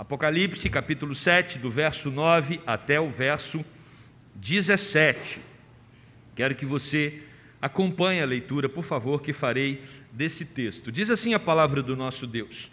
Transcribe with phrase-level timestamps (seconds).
[0.00, 3.62] Apocalipse capítulo 7, do verso 9 até o verso
[4.34, 5.40] 17.
[6.34, 7.20] Quero que você
[7.60, 10.90] acompanhe a leitura, por favor, que farei desse texto.
[10.90, 12.70] Diz assim a palavra do nosso Deus: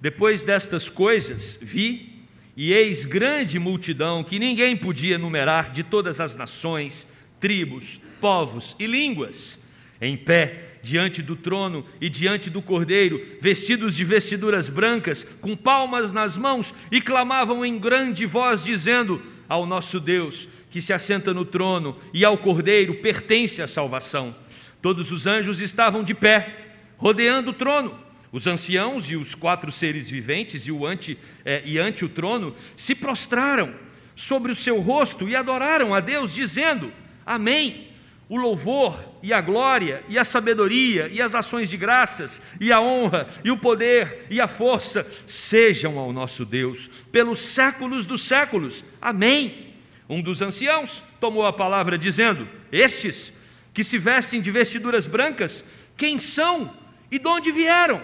[0.00, 2.24] Depois destas coisas, vi
[2.56, 7.06] e eis grande multidão que ninguém podia numerar de todas as nações,
[7.38, 9.62] tribos, povos e línguas,
[10.00, 16.12] em pé diante do trono e diante do cordeiro, vestidos de vestiduras brancas, com palmas
[16.12, 21.44] nas mãos, e clamavam em grande voz, dizendo: Ao nosso Deus, que se assenta no
[21.44, 24.34] trono, e ao cordeiro pertence a salvação.
[24.80, 28.02] Todos os anjos estavam de pé, rodeando o trono.
[28.32, 32.54] Os anciãos e os quatro seres viventes e, o ante, eh, e ante o trono
[32.76, 33.74] se prostraram
[34.16, 36.90] sobre o seu rosto e adoraram a Deus, dizendo:
[37.26, 37.91] Amém
[38.32, 42.80] o louvor e a glória e a sabedoria e as ações de graças e a
[42.80, 48.82] honra e o poder e a força sejam ao nosso Deus pelos séculos dos séculos.
[49.02, 49.74] Amém.
[50.08, 53.30] Um dos anciãos tomou a palavra dizendo: Estes
[53.74, 55.62] que se vestem de vestiduras brancas,
[55.94, 56.74] quem são
[57.10, 58.00] e de onde vieram?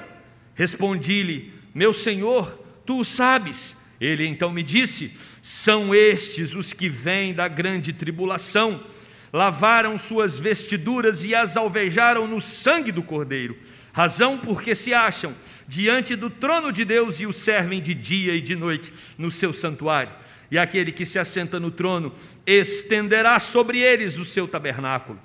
[0.54, 3.74] Respondi-lhe: Meu senhor, tu o sabes.
[3.98, 8.84] Ele então me disse: São estes os que vêm da grande tribulação
[9.32, 13.56] lavaram suas vestiduras e as alvejaram no sangue do Cordeiro,
[13.92, 15.34] razão porque se acham
[15.66, 19.52] diante do trono de Deus e o servem de dia e de noite no seu
[19.52, 20.12] santuário.
[20.50, 22.14] E aquele que se assenta no trono
[22.46, 25.20] estenderá sobre eles o seu tabernáculo.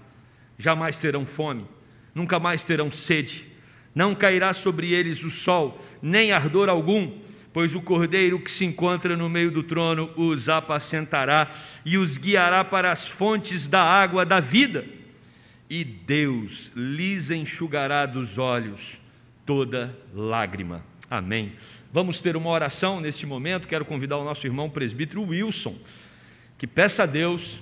[0.57, 1.65] Jamais terão fome,
[2.13, 3.47] nunca mais terão sede,
[3.95, 7.22] não cairá sobre eles o sol, nem ardor algum
[7.53, 11.53] pois o cordeiro que se encontra no meio do trono os apacentará
[11.85, 14.83] e os guiará para as fontes da água da vida,
[15.69, 18.99] e Deus lhes enxugará dos olhos
[19.45, 20.83] toda lágrima.
[21.09, 21.53] Amém.
[21.91, 23.67] Vamos ter uma oração neste momento.
[23.67, 25.77] Quero convidar o nosso irmão presbítero Wilson,
[26.57, 27.59] que peça a Deus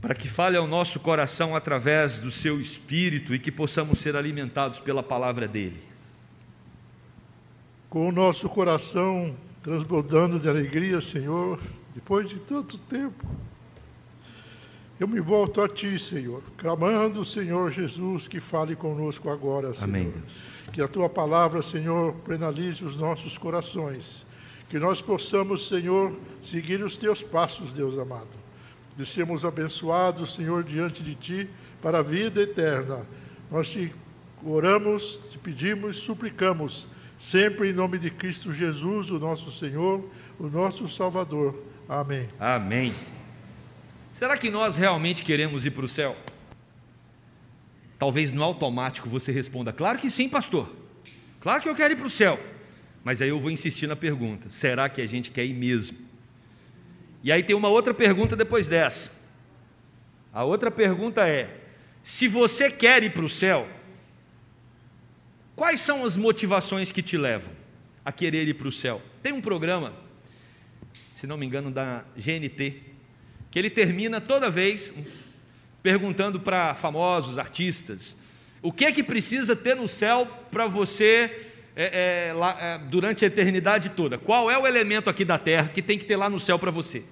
[0.00, 4.80] para que fale ao nosso coração através do seu espírito e que possamos ser alimentados
[4.80, 5.91] pela palavra dele
[7.92, 11.60] com o nosso coração transbordando de alegria, Senhor,
[11.94, 13.22] depois de tanto tempo.
[14.98, 19.90] Eu me volto a Ti, Senhor, clamando, Senhor Jesus, que fale conosco agora, Senhor.
[19.90, 20.14] Amém.
[20.72, 24.24] Que a Tua palavra, Senhor, penalize os nossos corações.
[24.70, 28.26] Que nós possamos, Senhor, seguir os Teus passos, Deus amado.
[28.96, 31.50] De sermos abençoados, Senhor, diante de Ti,
[31.82, 33.00] para a vida eterna.
[33.50, 33.94] Nós te
[34.42, 40.08] oramos, te pedimos, suplicamos sempre em nome de Cristo Jesus, o nosso Senhor,
[40.38, 41.62] o nosso Salvador.
[41.88, 42.28] Amém.
[42.38, 42.94] Amém.
[44.12, 46.16] Será que nós realmente queremos ir para o céu?
[47.98, 50.74] Talvez no automático você responda: Claro que sim, pastor.
[51.40, 52.38] Claro que eu quero ir para o céu.
[53.04, 55.98] Mas aí eu vou insistir na pergunta: será que a gente quer ir mesmo?
[57.22, 59.10] E aí tem uma outra pergunta depois dessa.
[60.32, 61.60] A outra pergunta é:
[62.02, 63.68] se você quer ir para o céu,
[65.62, 67.52] Quais são as motivações que te levam
[68.04, 69.00] a querer ir para o céu?
[69.22, 69.92] Tem um programa,
[71.12, 72.82] se não me engano, da GNT,
[73.48, 74.92] que ele termina toda vez
[75.80, 78.16] perguntando para famosos, artistas,
[78.60, 81.46] o que é que precisa ter no céu para você
[81.76, 84.18] é, é, lá, é, durante a eternidade toda?
[84.18, 86.72] Qual é o elemento aqui da terra que tem que ter lá no céu para
[86.72, 87.04] você?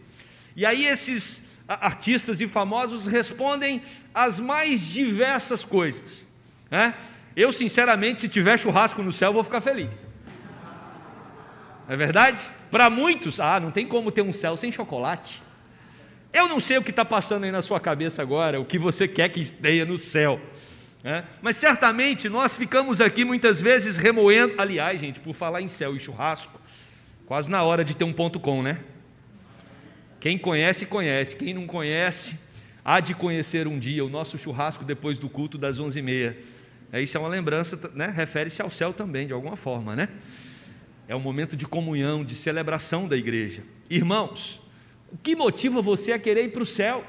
[0.56, 3.80] E aí esses artistas e famosos respondem
[4.12, 6.26] as mais diversas coisas.
[6.68, 6.96] Né?
[7.40, 10.06] Eu, sinceramente, se tiver churrasco no céu, vou ficar feliz.
[11.88, 12.44] É verdade?
[12.70, 15.42] Para muitos, ah, não tem como ter um céu sem chocolate.
[16.32, 19.08] Eu não sei o que está passando aí na sua cabeça agora, o que você
[19.08, 20.40] quer que esteja no céu.
[21.02, 21.24] Né?
[21.40, 24.54] Mas certamente nós ficamos aqui muitas vezes remoendo.
[24.58, 26.60] Aliás, gente, por falar em céu e churrasco,
[27.26, 28.78] quase na hora de ter um ponto com, né?
[30.20, 31.34] Quem conhece, conhece.
[31.34, 32.38] Quem não conhece,
[32.84, 36.36] há de conhecer um dia o nosso churrasco depois do culto das onze e meia.
[36.36, 36.59] É,
[36.98, 38.12] isso é uma lembrança, né?
[38.14, 40.08] refere-se ao céu também, de alguma forma, né?
[41.06, 43.62] É um momento de comunhão, de celebração da igreja.
[43.88, 44.60] Irmãos,
[45.12, 47.04] o que motiva você a querer ir para o céu?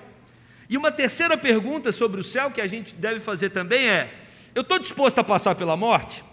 [0.69, 4.13] E uma terceira pergunta sobre o céu que a gente deve fazer também é:
[4.53, 6.23] eu estou disposto a passar pela morte?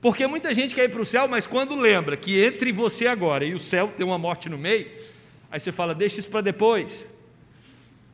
[0.00, 3.44] Porque muita gente quer ir para o céu, mas quando lembra que entre você agora
[3.44, 4.88] e o céu tem uma morte no meio,
[5.50, 7.08] aí você fala, deixa isso para depois.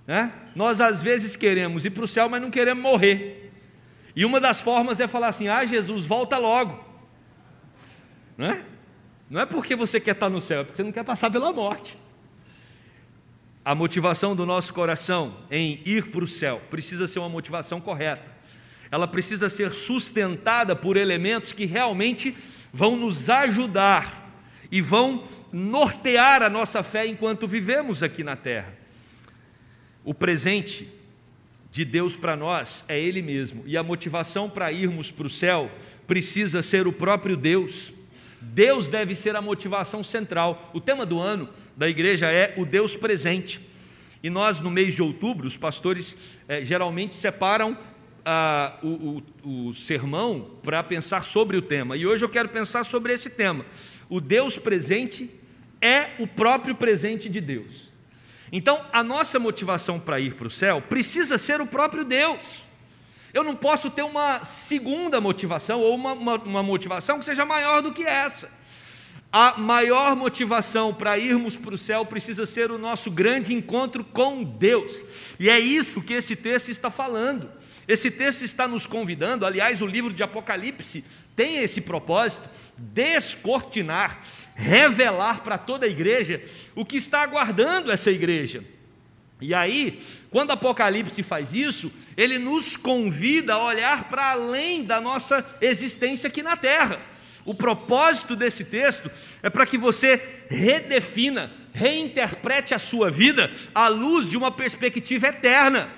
[0.06, 0.32] Né?
[0.54, 3.51] Nós às vezes queremos ir para o céu, mas não queremos morrer.
[4.14, 6.82] E uma das formas é falar assim: ah, Jesus, volta logo.
[8.36, 8.64] Não é?
[9.30, 11.52] Não é porque você quer estar no céu, é porque você não quer passar pela
[11.52, 11.96] morte.
[13.64, 18.30] A motivação do nosso coração em ir para o céu precisa ser uma motivação correta.
[18.90, 22.36] Ela precisa ser sustentada por elementos que realmente
[22.72, 24.30] vão nos ajudar
[24.70, 28.74] e vão nortear a nossa fé enquanto vivemos aqui na terra.
[30.04, 30.88] O presente
[31.72, 35.70] de Deus para nós é Ele mesmo, e a motivação para irmos para o céu
[36.06, 37.94] precisa ser o próprio Deus.
[38.38, 40.70] Deus deve ser a motivação central.
[40.74, 43.58] O tema do ano da igreja é o Deus presente.
[44.22, 47.78] E nós, no mês de outubro, os pastores eh, geralmente separam
[48.24, 51.96] ah, o, o, o sermão para pensar sobre o tema.
[51.96, 53.64] E hoje eu quero pensar sobre esse tema.
[54.10, 55.30] O Deus presente
[55.80, 57.91] é o próprio presente de Deus.
[58.52, 62.62] Então, a nossa motivação para ir para o céu precisa ser o próprio Deus.
[63.32, 67.80] Eu não posso ter uma segunda motivação ou uma, uma, uma motivação que seja maior
[67.80, 68.50] do que essa.
[69.32, 74.44] A maior motivação para irmos para o céu precisa ser o nosso grande encontro com
[74.44, 75.02] Deus.
[75.40, 77.50] E é isso que esse texto está falando.
[77.88, 81.02] Esse texto está nos convidando, aliás, o livro de Apocalipse
[81.34, 84.22] tem esse propósito, descortinar,
[84.54, 86.44] revelar para toda a igreja
[86.74, 88.64] o que está aguardando essa igreja.
[89.40, 95.44] E aí, quando Apocalipse faz isso, ele nos convida a olhar para além da nossa
[95.60, 97.00] existência aqui na terra.
[97.44, 99.10] O propósito desse texto
[99.42, 105.90] é para que você redefina, reinterprete a sua vida à luz de uma perspectiva eterna.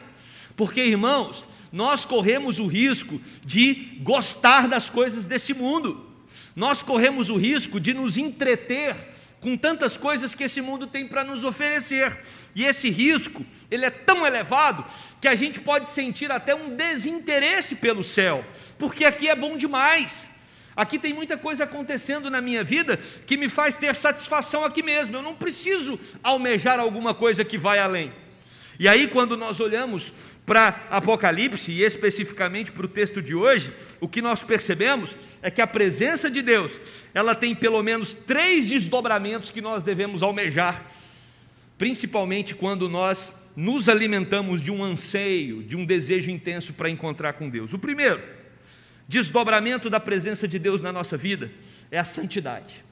[0.57, 6.04] Porque, irmãos, nós corremos o risco de gostar das coisas desse mundo,
[6.55, 8.95] nós corremos o risco de nos entreter
[9.41, 12.19] com tantas coisas que esse mundo tem para nos oferecer,
[12.55, 14.85] e esse risco, ele é tão elevado
[15.21, 18.45] que a gente pode sentir até um desinteresse pelo céu,
[18.79, 20.31] porque aqui é bom demais.
[20.77, 22.97] Aqui tem muita coisa acontecendo na minha vida
[23.27, 25.17] que me faz ter satisfação aqui mesmo.
[25.17, 28.13] Eu não preciso almejar alguma coisa que vai além.
[28.79, 30.13] E aí, quando nós olhamos
[30.47, 35.63] para Apocalipse e especificamente para o texto de hoje, o que nós percebemos é que
[35.63, 36.79] a presença de Deus,
[37.15, 40.85] ela tem pelo menos três desdobramentos que nós devemos almejar,
[41.79, 47.49] principalmente quando nós nos alimentamos de um anseio, de um desejo intenso para encontrar com
[47.49, 47.73] Deus.
[47.73, 48.23] O primeiro
[49.09, 51.51] desdobramento da presença de Deus na nossa vida
[51.91, 52.85] é a santidade.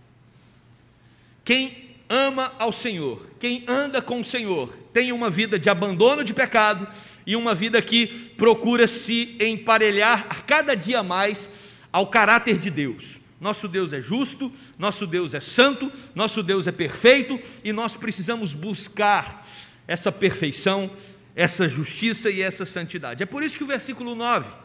[1.44, 6.34] Quem ama ao Senhor, quem anda com o Senhor, tem uma vida de abandono de
[6.34, 6.86] pecado
[7.26, 11.50] e uma vida que procura se emparelhar a cada dia mais
[11.92, 13.20] ao caráter de Deus.
[13.40, 18.54] Nosso Deus é justo, nosso Deus é santo, nosso Deus é perfeito e nós precisamos
[18.54, 19.48] buscar
[19.86, 20.90] essa perfeição,
[21.34, 23.22] essa justiça e essa santidade.
[23.22, 24.62] É por isso que o versículo 9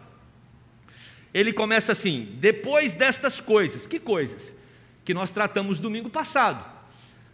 [1.33, 4.53] ele começa assim: depois destas coisas, que coisas?
[5.03, 6.63] Que nós tratamos domingo passado.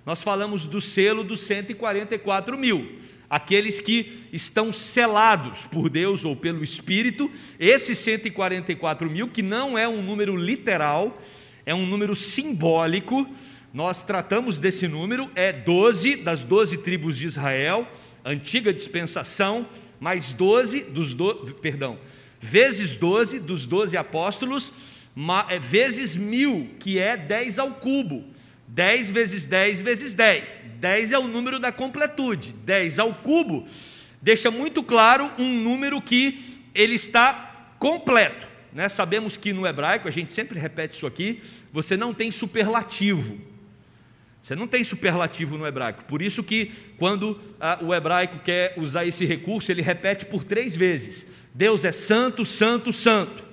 [0.06, 3.00] Nós falamos do selo dos 144 mil
[3.34, 9.88] aqueles que estão selados por Deus ou pelo Espírito, esses 144 mil, que não é
[9.88, 11.20] um número literal,
[11.66, 13.28] é um número simbólico,
[13.74, 17.88] nós tratamos desse número, é 12 das 12 tribos de Israel,
[18.24, 19.68] antiga dispensação,
[20.00, 21.98] mais 12 dos do, perdão,
[22.40, 24.72] vezes 12 dos 12 apóstolos,
[25.50, 28.26] é, vezes mil, que é 10 ao cubo.
[28.68, 30.62] 10 vezes 10 vezes 10.
[30.80, 32.54] 10 é o número da completude.
[32.66, 33.68] 10 ao cubo
[34.22, 38.48] deixa muito claro um número que ele está completo.
[38.72, 38.90] Né?
[38.90, 43.40] Sabemos que no hebraico, a gente sempre repete isso aqui, você não tem superlativo.
[44.42, 46.04] Você não tem superlativo no hebraico.
[46.06, 50.76] Por isso que quando ah, o hebraico quer usar esse recurso, ele repete por três
[50.76, 51.28] vezes.
[51.54, 53.53] Deus é santo, santo, santo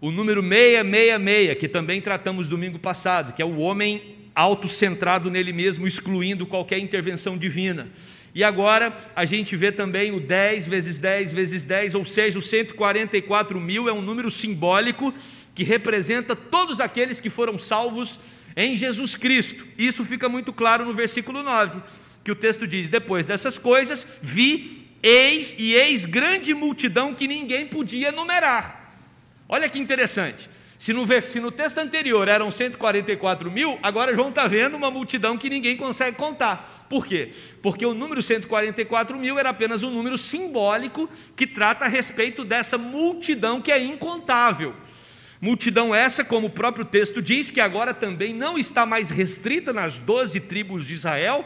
[0.00, 5.86] o número 666, que também tratamos domingo passado, que é o homem autocentrado nele mesmo,
[5.86, 7.88] excluindo qualquer intervenção divina.
[8.34, 12.46] E agora a gente vê também o 10 vezes 10 vezes 10, ou seja, os
[12.50, 15.14] 144 mil é um número simbólico
[15.54, 18.20] que representa todos aqueles que foram salvos
[18.54, 19.66] em Jesus Cristo.
[19.78, 21.80] Isso fica muito claro no versículo 9,
[22.22, 27.66] que o texto diz: Depois dessas coisas, vi, eis e eis grande multidão que ninguém
[27.66, 28.75] podia numerar
[29.48, 30.48] Olha que interessante.
[30.78, 35.38] Se no, se no texto anterior eram 144 mil, agora João está vendo uma multidão
[35.38, 36.86] que ninguém consegue contar.
[36.88, 37.32] Por quê?
[37.62, 42.78] Porque o número 144 mil era apenas um número simbólico que trata a respeito dessa
[42.78, 44.74] multidão que é incontável.
[45.40, 49.98] Multidão essa, como o próprio texto diz, que agora também não está mais restrita nas
[49.98, 51.44] doze tribos de Israel,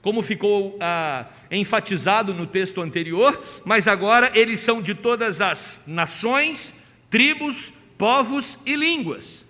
[0.00, 6.74] como ficou ah, enfatizado no texto anterior, mas agora eles são de todas as nações,
[7.10, 9.44] tribos, povos e línguas.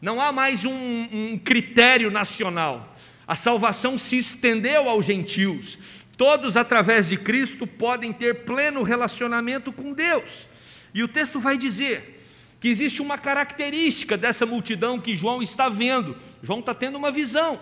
[0.00, 2.96] Não há mais um, um critério nacional.
[3.26, 5.78] A salvação se estendeu aos gentios.
[6.16, 10.48] Todos, através de Cristo, podem ter pleno relacionamento com Deus.
[10.92, 12.20] E o texto vai dizer
[12.60, 16.16] que existe uma característica dessa multidão que João está vendo.
[16.42, 17.60] João está tendo uma visão.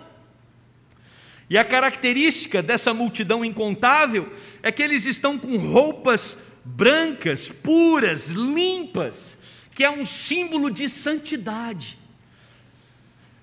[1.49, 9.38] E a característica dessa multidão incontável é que eles estão com roupas brancas, puras, limpas,
[9.75, 11.99] que é um símbolo de santidade.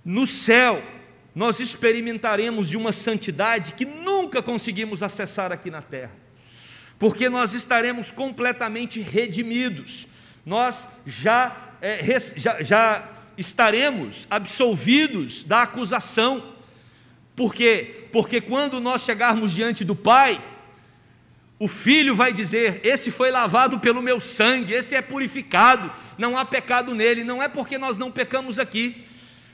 [0.03, 0.83] No céu,
[1.33, 6.15] nós experimentaremos de uma santidade que nunca conseguimos acessar aqui na terra,
[6.97, 10.07] porque nós estaremos completamente redimidos,
[10.45, 12.01] nós já, é,
[12.35, 16.55] já, já estaremos absolvidos da acusação,
[17.35, 18.07] por quê?
[18.11, 20.41] Porque quando nós chegarmos diante do Pai,
[21.59, 26.45] o filho vai dizer: Esse foi lavado pelo meu sangue, esse é purificado, não há
[26.45, 27.23] pecado nele.
[27.23, 29.05] Não é porque nós não pecamos aqui,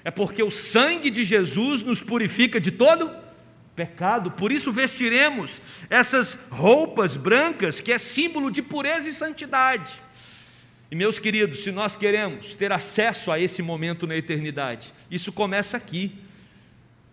[0.03, 3.10] é porque o sangue de Jesus nos purifica de todo
[3.75, 4.31] pecado.
[4.31, 10.01] Por isso vestiremos essas roupas brancas, que é símbolo de pureza e santidade.
[10.91, 15.77] E meus queridos, se nós queremos ter acesso a esse momento na eternidade, isso começa
[15.77, 16.15] aqui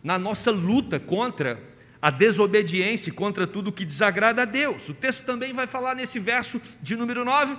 [0.03, 1.70] na nossa luta contra
[2.03, 4.89] a desobediência, contra tudo que desagrada a Deus.
[4.89, 7.57] O texto também vai falar nesse verso de número 9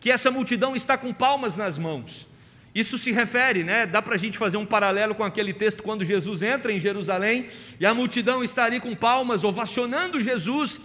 [0.00, 2.28] que essa multidão está com palmas nas mãos.
[2.74, 3.86] Isso se refere, né?
[3.86, 7.48] Dá para a gente fazer um paralelo com aquele texto quando Jesus entra em Jerusalém
[7.80, 10.80] e a multidão está ali com palmas, ovacionando Jesus,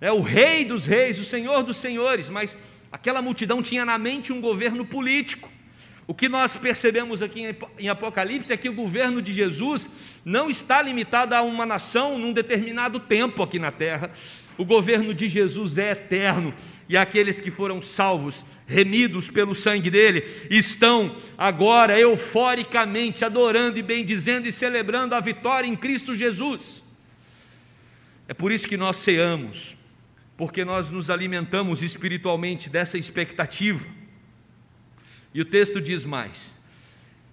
[0.00, 2.56] é o Rei dos Reis, o Senhor dos Senhores, mas
[2.90, 5.50] aquela multidão tinha na mente um governo político.
[6.06, 9.90] O que nós percebemos aqui em Apocalipse é que o governo de Jesus
[10.24, 14.12] não está limitado a uma nação num determinado tempo aqui na terra.
[14.56, 16.54] O governo de Jesus é eterno
[16.88, 24.46] e aqueles que foram salvos, remidos pelo sangue dele, estão agora euforicamente adorando e bendizendo
[24.46, 26.84] e celebrando a vitória em Cristo Jesus.
[28.28, 29.76] É por isso que nós ceamos,
[30.36, 33.86] porque nós nos alimentamos espiritualmente dessa expectativa.
[35.36, 36.50] E o texto diz mais,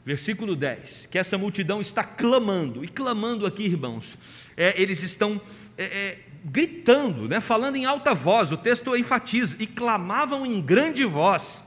[0.05, 4.17] versículo 10, que essa multidão está clamando, e clamando aqui, irmãos,
[4.57, 5.39] é, eles estão
[5.77, 11.05] é, é, gritando, né, falando em alta voz, o texto enfatiza, e clamavam em grande
[11.05, 11.63] voz,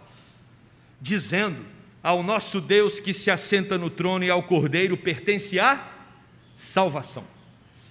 [1.01, 1.65] dizendo:
[2.03, 5.91] Ao nosso Deus que se assenta no trono e ao Cordeiro pertence a
[6.55, 7.25] salvação.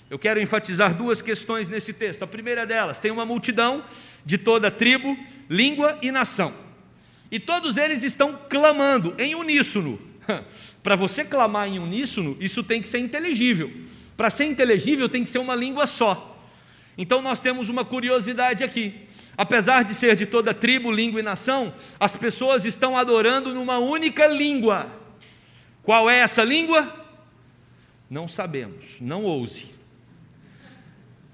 [0.07, 2.21] Eu quero enfatizar duas questões nesse texto.
[2.21, 3.83] A primeira delas, tem uma multidão
[4.23, 5.17] de toda tribo,
[5.49, 6.64] língua e nação.
[7.35, 9.99] E todos eles estão clamando em uníssono.
[10.81, 13.69] Para você clamar em uníssono, isso tem que ser inteligível.
[14.15, 16.39] Para ser inteligível, tem que ser uma língua só.
[16.97, 19.01] Então nós temos uma curiosidade aqui.
[19.35, 24.27] Apesar de ser de toda tribo, língua e nação, as pessoas estão adorando numa única
[24.27, 24.89] língua.
[25.83, 27.05] Qual é essa língua?
[28.09, 29.75] Não sabemos, não ouse.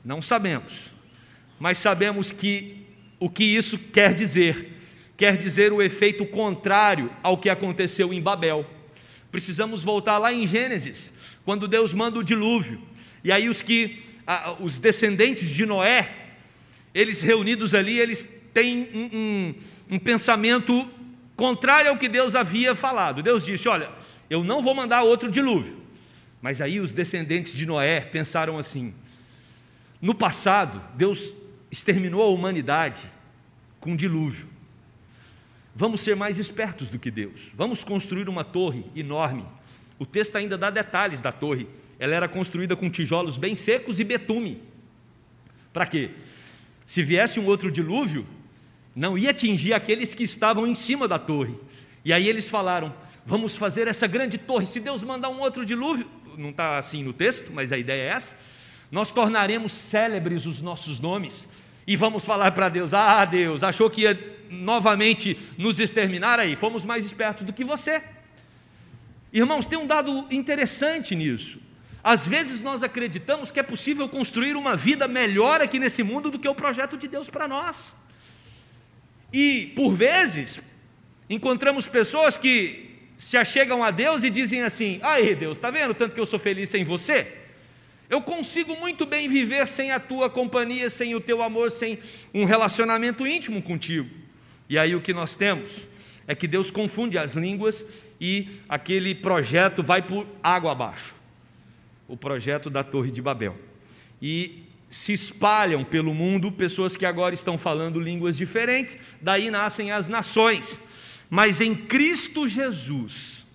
[0.03, 0.85] Não sabemos.
[1.59, 2.87] Mas sabemos que
[3.19, 4.80] o que isso quer dizer
[5.21, 8.65] quer dizer o efeito contrário ao que aconteceu em Babel.
[9.31, 11.13] Precisamos voltar lá em Gênesis,
[11.45, 12.81] quando Deus manda o dilúvio,
[13.23, 14.01] e aí os que
[14.59, 16.11] os descendentes de Noé,
[16.91, 19.55] eles reunidos ali, eles têm um, um,
[19.91, 20.89] um pensamento
[21.35, 23.21] contrário ao que Deus havia falado.
[23.21, 23.91] Deus disse: Olha,
[24.27, 25.77] eu não vou mandar outro dilúvio.
[26.41, 28.91] Mas aí os descendentes de Noé pensaram assim:
[30.01, 31.31] no passado, Deus
[31.69, 33.03] exterminou a humanidade
[33.79, 34.49] com um dilúvio.
[35.75, 37.49] Vamos ser mais espertos do que Deus.
[37.53, 39.45] Vamos construir uma torre enorme.
[39.97, 41.67] O texto ainda dá detalhes da torre.
[41.97, 44.61] Ela era construída com tijolos bem secos e betume.
[45.71, 46.11] Para quê?
[46.85, 48.27] Se viesse um outro dilúvio,
[48.95, 51.55] não ia atingir aqueles que estavam em cima da torre.
[52.03, 52.93] E aí eles falaram:
[53.25, 54.65] vamos fazer essa grande torre.
[54.65, 58.07] Se Deus mandar um outro dilúvio, não está assim no texto, mas a ideia é
[58.07, 58.37] essa.
[58.91, 61.47] Nós tornaremos célebres os nossos nomes
[61.87, 66.83] e vamos falar para Deus: ah, Deus, achou que ia novamente nos exterminar aí, fomos
[66.83, 68.03] mais espertos do que você.
[69.31, 71.59] Irmãos, tem um dado interessante nisso.
[72.03, 76.37] Às vezes nós acreditamos que é possível construir uma vida melhor aqui nesse mundo do
[76.39, 77.95] que o projeto de Deus para nós.
[79.31, 80.59] E, por vezes,
[81.29, 86.13] encontramos pessoas que se achegam a Deus e dizem assim: Aí, Deus, está vendo tanto
[86.13, 87.37] que eu sou feliz sem você?
[88.09, 91.97] Eu consigo muito bem viver sem a tua companhia, sem o teu amor, sem
[92.33, 94.09] um relacionamento íntimo contigo.
[94.71, 95.85] E aí o que nós temos
[96.25, 97.85] é que Deus confunde as línguas
[98.21, 101.13] e aquele projeto vai por água abaixo
[102.07, 103.59] o projeto da Torre de Babel.
[104.21, 110.07] E se espalham pelo mundo pessoas que agora estão falando línguas diferentes, daí nascem as
[110.07, 110.79] nações.
[111.29, 113.45] Mas em Cristo Jesus,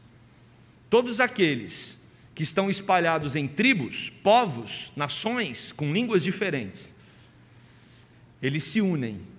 [0.91, 1.97] todos aqueles
[2.35, 6.95] que estão espalhados em tribos, povos, nações com línguas diferentes,
[8.43, 9.35] eles se unem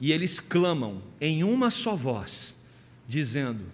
[0.00, 2.54] e eles clamam em uma só voz:
[3.08, 3.64] dizendo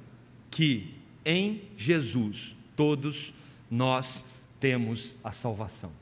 [0.50, 3.34] que em Jesus todos
[3.70, 4.24] nós
[4.60, 5.92] temos a salvação.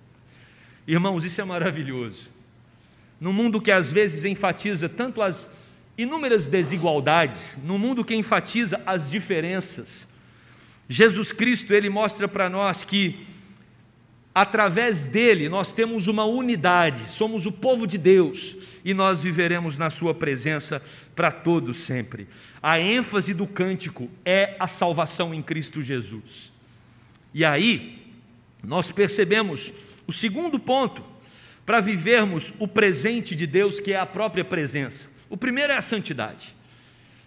[0.87, 2.29] Irmãos, isso é maravilhoso.
[3.21, 5.49] No mundo que às vezes enfatiza tanto as
[5.97, 10.09] inúmeras desigualdades, no mundo que enfatiza as diferenças,
[10.88, 13.26] Jesus Cristo, ele mostra para nós que
[14.35, 19.91] através dele nós temos uma unidade, somos o povo de Deus e nós viveremos na
[19.91, 20.83] sua presença
[21.15, 22.29] para todos sempre.
[22.62, 26.53] A ênfase do cântico é a salvação em Cristo Jesus.
[27.35, 28.03] E aí
[28.62, 29.73] nós percebemos
[30.07, 31.05] o segundo ponto
[31.65, 35.07] para vivermos o presente de Deus, que é a própria presença.
[35.29, 36.55] O primeiro é a santidade.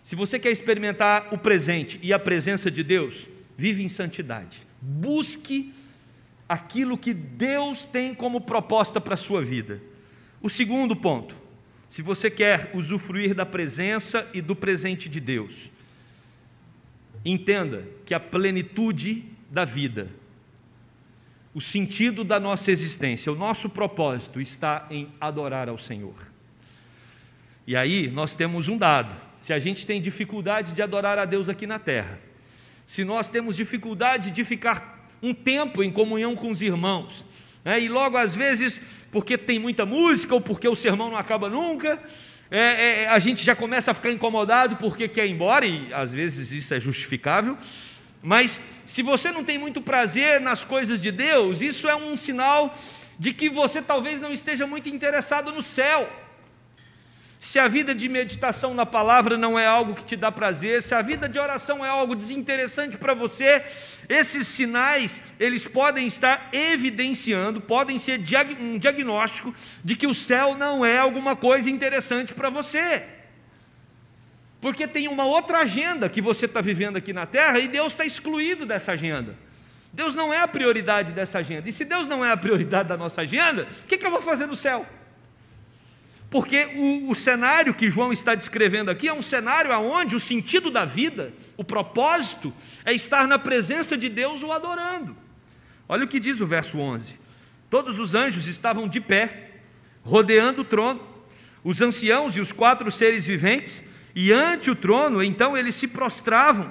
[0.04, 4.60] Se você quer experimentar o presente e a presença de Deus, vive em santidade.
[4.82, 5.74] Busque
[6.48, 9.82] aquilo que Deus tem como proposta para a sua vida.
[10.42, 11.36] O segundo ponto,
[11.90, 15.72] se você quer usufruir da presença e do presente de Deus,
[17.24, 20.10] entenda que a plenitude da vida,
[21.54, 26.16] o sentido da nossa existência, o nosso propósito está em adorar ao Senhor.
[27.66, 31.50] E aí nós temos um dado: se a gente tem dificuldade de adorar a Deus
[31.50, 32.20] aqui na terra,
[32.86, 34.95] se nós temos dificuldade de ficar
[35.26, 37.26] um tempo em comunhão com os irmãos,
[37.64, 37.80] né?
[37.80, 42.00] e logo às vezes, porque tem muita música ou porque o sermão não acaba nunca,
[42.52, 46.14] é, é, a gente já começa a ficar incomodado porque quer ir embora, e às
[46.14, 47.58] vezes isso é justificável,
[48.22, 52.78] mas se você não tem muito prazer nas coisas de Deus, isso é um sinal
[53.18, 56.08] de que você talvez não esteja muito interessado no céu.
[57.40, 60.96] Se a vida de meditação na palavra não é algo que te dá prazer, se
[60.96, 63.64] a vida de oração é algo desinteressante para você,
[64.10, 68.20] esses sinais, eles podem estar evidenciando, podem ser
[68.60, 73.04] um diagnóstico de que o céu não é alguma coisa interessante para você.
[74.62, 78.06] Porque tem uma outra agenda que você está vivendo aqui na terra e Deus está
[78.06, 79.36] excluído dessa agenda.
[79.94, 81.70] Deus não é a prioridade dessa agenda.
[81.70, 84.22] E se Deus não é a prioridade da nossa agenda, o que, que eu vou
[84.22, 84.86] fazer no céu?
[86.36, 90.70] Porque o, o, cenário que João está descrevendo aqui é um cenário onde o sentido
[90.70, 95.16] da vida, o propósito, é estar na presença de Deus o adorando.
[95.88, 97.18] Olha o que diz o verso 11:
[97.70, 99.52] Todos os anjos estavam de pé,
[100.04, 101.02] rodeando o trono,
[101.64, 103.82] os anciãos e os quatro seres viventes,
[104.14, 106.70] e ante o trono, então eles se prostravam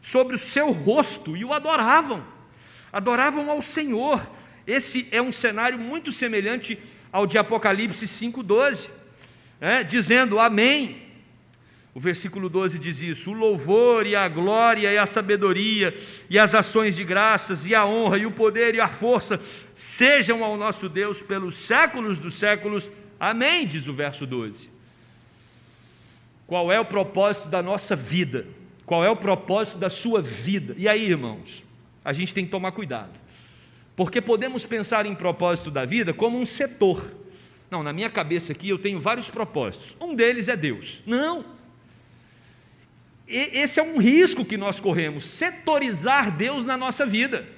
[0.00, 2.26] sobre o seu rosto e o adoravam,
[2.90, 4.26] adoravam ao Senhor.
[4.66, 6.78] Esse é um cenário muito semelhante
[7.12, 9.01] ao de Apocalipse 5,12
[9.62, 11.00] é, dizendo amém.
[11.94, 15.96] O versículo 12 diz isso: o louvor e a glória e a sabedoria
[16.28, 19.40] e as ações de graças e a honra e o poder e a força
[19.72, 22.90] sejam ao nosso Deus pelos séculos dos séculos.
[23.20, 24.68] Amém, diz o verso 12.
[26.44, 28.48] Qual é o propósito da nossa vida?
[28.84, 30.74] Qual é o propósito da sua vida?
[30.76, 31.62] E aí, irmãos,
[32.04, 33.16] a gente tem que tomar cuidado,
[33.94, 37.21] porque podemos pensar em propósito da vida como um setor.
[37.72, 39.96] Não, na minha cabeça aqui eu tenho vários propósitos.
[39.98, 41.00] Um deles é Deus.
[41.06, 41.42] Não.
[43.26, 47.48] E, esse é um risco que nós corremos, setorizar Deus na nossa vida.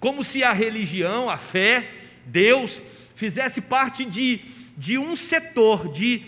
[0.00, 1.88] Como se a religião, a fé,
[2.26, 2.82] Deus,
[3.14, 4.40] fizesse parte de,
[4.76, 6.24] de um setor, de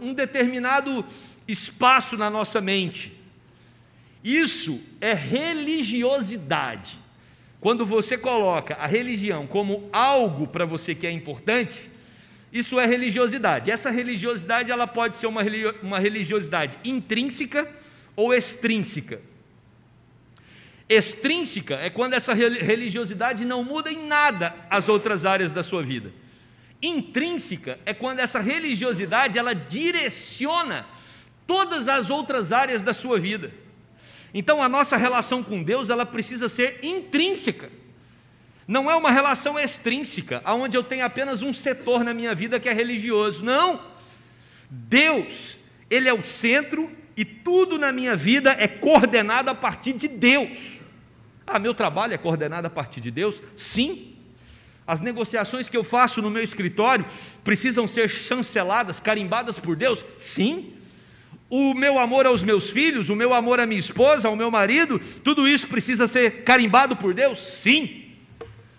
[0.00, 1.04] um determinado
[1.48, 3.12] espaço na nossa mente.
[4.22, 7.00] Isso é religiosidade.
[7.60, 11.92] Quando você coloca a religião como algo para você que é importante,
[12.54, 13.68] isso é religiosidade.
[13.68, 15.42] Essa religiosidade ela pode ser uma,
[15.82, 17.68] uma religiosidade intrínseca
[18.14, 19.20] ou extrínseca.
[20.88, 26.12] Extrínseca é quando essa religiosidade não muda em nada as outras áreas da sua vida.
[26.80, 30.86] Intrínseca é quando essa religiosidade ela direciona
[31.48, 33.52] todas as outras áreas da sua vida.
[34.32, 37.68] Então a nossa relação com Deus ela precisa ser intrínseca.
[38.66, 42.68] Não é uma relação extrínseca, onde eu tenho apenas um setor na minha vida que
[42.68, 43.44] é religioso.
[43.44, 43.80] Não!
[44.70, 45.58] Deus,
[45.90, 50.80] Ele é o centro e tudo na minha vida é coordenado a partir de Deus.
[51.46, 53.42] Ah, meu trabalho é coordenado a partir de Deus?
[53.56, 54.14] Sim.
[54.86, 57.04] As negociações que eu faço no meu escritório
[57.42, 60.04] precisam ser chanceladas, carimbadas por Deus?
[60.18, 60.72] Sim.
[61.50, 64.98] O meu amor aos meus filhos, o meu amor à minha esposa, ao meu marido,
[65.22, 67.40] tudo isso precisa ser carimbado por Deus?
[67.40, 68.03] Sim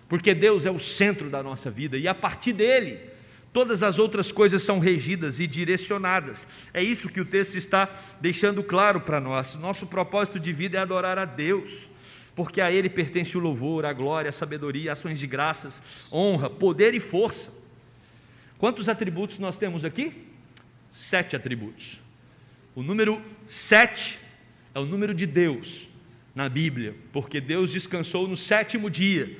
[0.08, 2.98] porque Deus é o centro da nossa vida e a partir dele
[3.56, 6.46] todas as outras coisas são regidas e direcionadas.
[6.74, 7.88] É isso que o texto está
[8.20, 9.54] deixando claro para nós.
[9.54, 11.88] Nosso propósito de vida é adorar a Deus,
[12.34, 16.92] porque a Ele pertence o louvor, a glória, a sabedoria, ações de graças, honra, poder
[16.92, 17.50] e força.
[18.58, 20.26] Quantos atributos nós temos aqui?
[20.90, 21.98] Sete atributos.
[22.74, 24.18] O número sete
[24.74, 25.88] é o número de Deus
[26.34, 29.34] na Bíblia, porque Deus descansou no sétimo dia.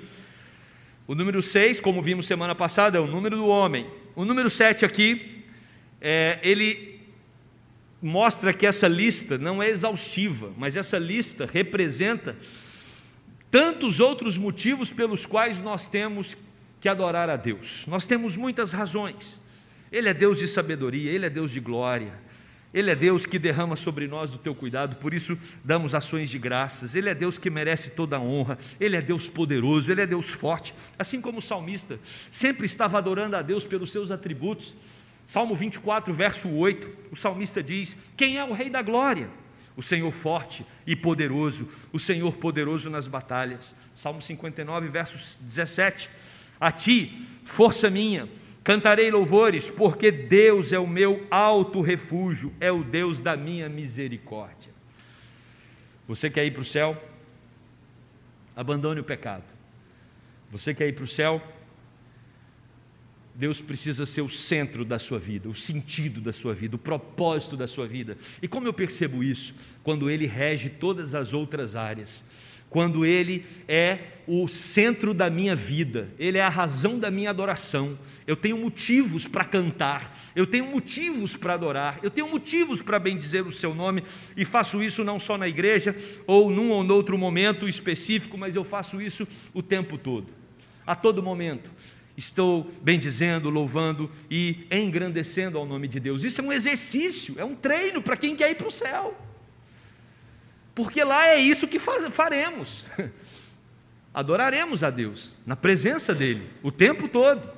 [1.06, 3.86] O número 6, como vimos semana passada, é o número do homem.
[4.14, 5.44] O número 7 aqui,
[6.00, 7.00] é, ele
[8.02, 12.36] mostra que essa lista não é exaustiva, mas essa lista representa
[13.50, 16.36] tantos outros motivos pelos quais nós temos
[16.80, 17.86] que adorar a Deus.
[17.86, 19.38] Nós temos muitas razões.
[19.90, 22.12] Ele é Deus de sabedoria, Ele é Deus de glória,
[22.76, 26.38] Ele é Deus que derrama sobre nós o teu cuidado, por isso damos ações de
[26.38, 26.94] graças.
[26.94, 30.30] Ele é Deus que merece toda a honra, Ele é Deus poderoso, Ele é Deus
[30.30, 30.74] forte.
[30.98, 31.98] Assim como o salmista
[32.30, 34.76] sempre estava adorando a Deus pelos seus atributos.
[35.24, 39.30] Salmo 24, verso 8, o salmista diz: Quem é o Rei da glória?
[39.74, 43.74] O Senhor forte e poderoso, o Senhor poderoso nas batalhas.
[43.94, 46.10] Salmo 59, verso 17:
[46.60, 48.28] A ti, força minha,
[48.66, 54.72] Cantarei louvores, porque Deus é o meu alto refúgio, é o Deus da minha misericórdia.
[56.08, 57.00] Você quer ir para o céu?
[58.56, 59.44] Abandone o pecado.
[60.50, 61.40] Você quer ir para o céu?
[63.36, 67.56] Deus precisa ser o centro da sua vida, o sentido da sua vida, o propósito
[67.56, 68.18] da sua vida.
[68.42, 69.54] E como eu percebo isso?
[69.84, 72.24] Quando Ele rege todas as outras áreas
[72.68, 77.96] quando Ele é o centro da minha vida, Ele é a razão da minha adoração.
[78.26, 83.46] Eu tenho motivos para cantar, eu tenho motivos para adorar, eu tenho motivos para bendizer
[83.46, 84.02] o Seu nome,
[84.36, 88.64] e faço isso não só na igreja, ou num ou noutro momento específico, mas eu
[88.64, 90.26] faço isso o tempo todo,
[90.84, 91.70] a todo momento.
[92.16, 96.24] Estou bendizendo, louvando e engrandecendo ao nome de Deus.
[96.24, 99.25] Isso é um exercício, é um treino para quem quer ir para o céu
[100.76, 102.84] porque lá é isso que faz, faremos.
[104.12, 107.50] Adoraremos a Deus, na presença dEle, o tempo todo.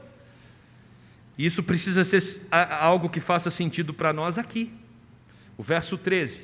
[1.37, 4.73] Isso precisa ser algo que faça sentido para nós aqui.
[5.57, 6.43] O verso 13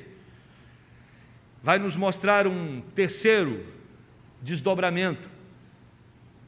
[1.63, 3.65] vai nos mostrar um terceiro
[4.41, 5.29] desdobramento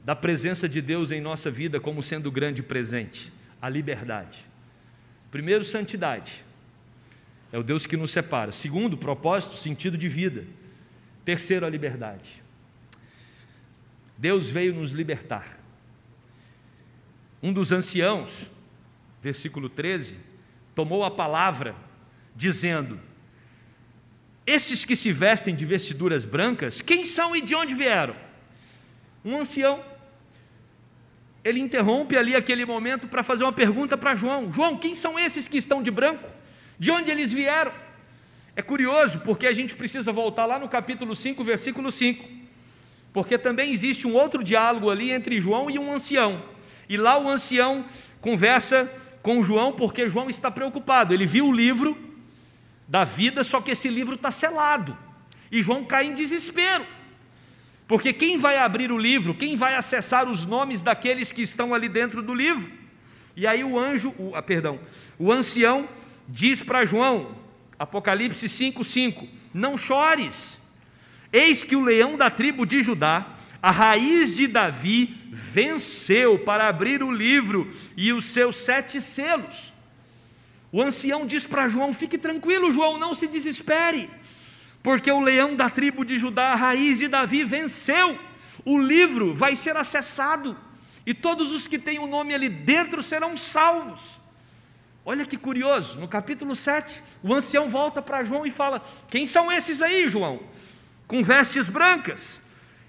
[0.04, 4.46] da presença de Deus em nossa vida como sendo o grande presente: a liberdade.
[5.32, 6.44] Primeiro, santidade.
[7.52, 8.52] É o Deus que nos separa.
[8.52, 10.46] Segundo, propósito, sentido de vida.
[11.24, 12.42] Terceiro, a liberdade.
[14.18, 15.58] Deus veio nos libertar.
[17.42, 18.50] Um dos anciãos,
[19.22, 20.18] versículo 13,
[20.74, 21.76] tomou a palavra,
[22.36, 23.00] dizendo:
[24.46, 28.16] Esses que se vestem de vestiduras brancas, quem são e de onde vieram?
[29.24, 29.84] Um ancião.
[31.44, 35.48] Ele interrompe ali aquele momento para fazer uma pergunta para João: João, quem são esses
[35.48, 36.28] que estão de branco?
[36.80, 37.72] De onde eles vieram?
[38.56, 42.28] É curioso, porque a gente precisa voltar lá no capítulo 5, versículo 5.
[43.14, 46.44] Porque também existe um outro diálogo ali entre João e um ancião.
[46.90, 47.86] E lá o ancião
[48.22, 51.14] conversa com João, porque João está preocupado.
[51.14, 51.98] Ele viu o livro
[52.88, 54.98] da vida, só que esse livro está selado.
[55.52, 56.86] E João cai em desespero.
[57.88, 61.88] Porque quem vai abrir o livro, quem vai acessar os nomes daqueles que estão ali
[61.88, 62.72] dentro do livro?
[63.36, 64.80] E aí o anjo, o, ah, perdão,
[65.18, 65.88] o ancião
[66.28, 67.36] diz para João,
[67.80, 70.58] Apocalipse 5,5: Não chores,
[71.32, 77.02] eis que o leão da tribo de Judá, a raiz de Davi, venceu para abrir
[77.04, 79.74] o livro e os seus sete selos.
[80.72, 84.10] O ancião diz para João: Fique tranquilo, João, não se desespere,
[84.84, 88.20] porque o leão da tribo de Judá, a raiz de Davi, venceu.
[88.66, 90.58] O livro vai ser acessado
[91.06, 94.20] e todos os que têm o nome ali dentro serão salvos.
[95.10, 99.50] Olha que curioso, no capítulo 7, o ancião volta para João e fala: Quem são
[99.50, 100.42] esses aí, João?
[101.08, 102.42] Com vestes brancas.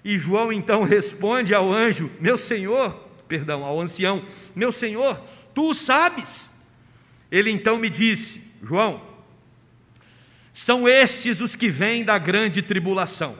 [0.03, 2.93] E João então responde ao anjo: Meu senhor,
[3.25, 5.17] perdão, ao ancião: Meu senhor,
[5.55, 6.49] tu o sabes.
[7.31, 9.01] Ele então me disse: João,
[10.51, 13.37] são estes os que vêm da grande tribulação,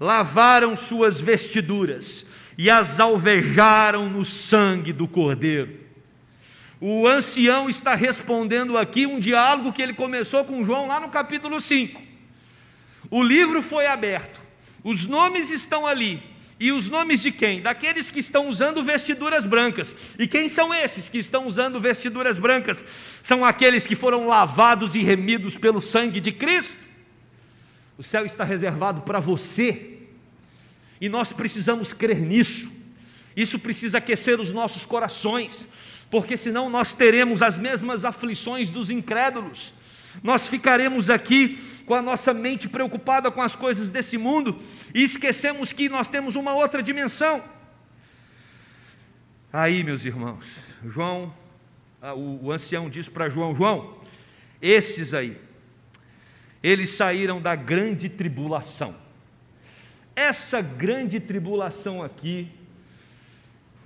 [0.00, 2.26] lavaram suas vestiduras
[2.58, 5.81] e as alvejaram no sangue do cordeiro
[6.84, 11.60] o ancião está respondendo aqui um diálogo que ele começou com João lá no capítulo
[11.60, 12.02] 5.
[13.08, 14.40] O livro foi aberto,
[14.82, 16.20] os nomes estão ali.
[16.58, 17.60] E os nomes de quem?
[17.60, 19.94] Daqueles que estão usando vestiduras brancas.
[20.18, 22.84] E quem são esses que estão usando vestiduras brancas?
[23.22, 26.78] São aqueles que foram lavados e remidos pelo sangue de Cristo.
[27.96, 29.98] O céu está reservado para você.
[31.00, 32.70] E nós precisamos crer nisso.
[33.36, 35.66] Isso precisa aquecer os nossos corações
[36.12, 39.72] porque senão nós teremos as mesmas aflições dos incrédulos.
[40.22, 44.60] Nós ficaremos aqui com a nossa mente preocupada com as coisas desse mundo
[44.94, 47.42] e esquecemos que nós temos uma outra dimensão.
[49.50, 51.32] Aí, meus irmãos, João,
[52.14, 53.96] o, o ancião diz para João: João,
[54.60, 55.38] esses aí,
[56.62, 58.94] eles saíram da grande tribulação.
[60.14, 62.52] Essa grande tribulação aqui,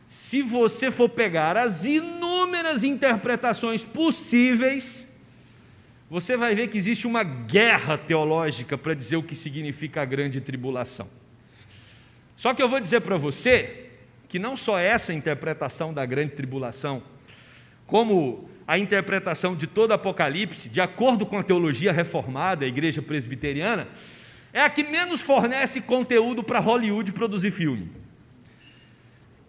[0.08, 5.06] se você for pegar as inúmeras interpretações possíveis,
[6.08, 10.40] você vai ver que existe uma guerra teológica para dizer o que significa a grande
[10.40, 11.08] tribulação.
[12.36, 13.86] Só que eu vou dizer para você
[14.28, 17.02] que não só essa interpretação da grande tribulação,
[17.86, 23.88] como a interpretação de todo Apocalipse, de acordo com a teologia reformada, a igreja presbiteriana,
[24.52, 28.05] é a que menos fornece conteúdo para Hollywood produzir filme.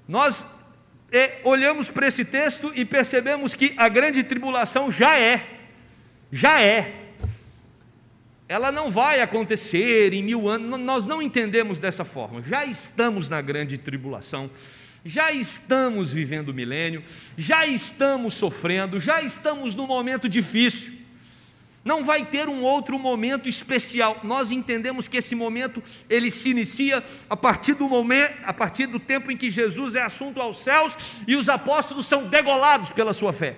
[0.07, 0.45] Nós
[1.11, 5.47] é, olhamos para esse texto e percebemos que a grande tribulação já é,
[6.31, 7.03] já é.
[8.47, 12.41] Ela não vai acontecer em mil anos, nós não entendemos dessa forma.
[12.41, 14.49] Já estamos na grande tribulação,
[15.03, 17.03] já estamos vivendo o milênio,
[17.37, 20.96] já estamos sofrendo, já estamos num momento difícil.
[21.87, 24.19] Não vai ter um outro momento especial.
[24.21, 28.99] Nós entendemos que esse momento ele se inicia a partir do momento, a partir do
[28.99, 33.31] tempo em que Jesus é assunto aos céus e os apóstolos são degolados pela sua
[33.31, 33.55] fé.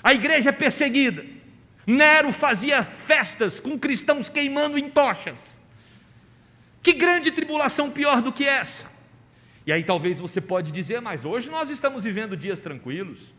[0.00, 1.26] A igreja é perseguida.
[1.84, 5.58] Nero fazia festas com cristãos queimando em tochas.
[6.84, 8.86] Que grande tribulação pior do que essa?
[9.66, 13.34] E aí talvez você pode dizer, mas hoje nós estamos vivendo dias tranquilos.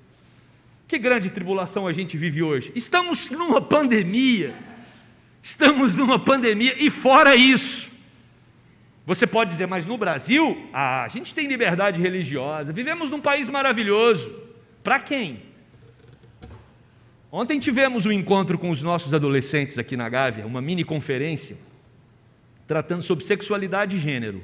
[0.87, 2.71] Que grande tribulação a gente vive hoje?
[2.73, 4.55] Estamos numa pandemia.
[5.43, 7.89] Estamos numa pandemia e fora isso.
[9.05, 13.47] Você pode dizer, mas no Brasil, ah, a gente tem liberdade religiosa, vivemos num país
[13.47, 14.33] maravilhoso.
[14.83, 15.41] Para quem?
[17.31, 21.57] Ontem tivemos um encontro com os nossos adolescentes aqui na Gávea, uma mini conferência,
[22.65, 24.41] tratando sobre sexualidade e gênero.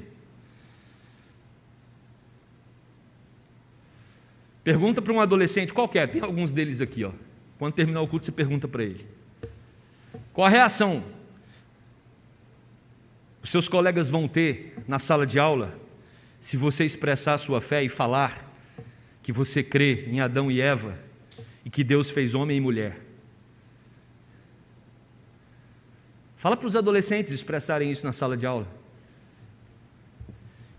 [4.63, 7.11] Pergunta para um adolescente qualquer, tem alguns deles aqui, ó.
[7.59, 9.05] Quando terminar o culto, você pergunta para ele.
[10.31, 11.03] Qual a reação
[13.41, 15.77] os seus colegas vão ter na sala de aula
[16.39, 18.49] se você expressar a sua fé e falar
[19.21, 20.97] que você crê em Adão e Eva
[21.65, 23.01] e que Deus fez homem e mulher?
[26.37, 28.67] Fala para os adolescentes expressarem isso na sala de aula.